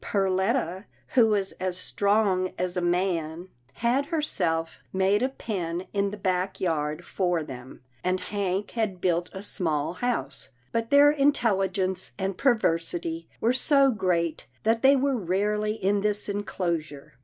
[0.03, 6.09] Perletta, who was as strong as a man, had her self made a pen in
[6.09, 11.69] the back yard for them, and Hank had built a small house, but their intelli
[11.69, 17.13] gence and perversity were so great that they were rarely in this enclosure.